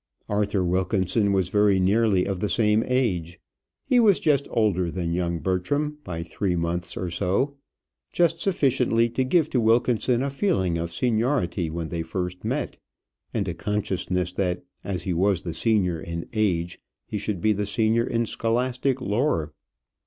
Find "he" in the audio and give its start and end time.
3.85-3.99, 15.03-15.13, 17.05-17.19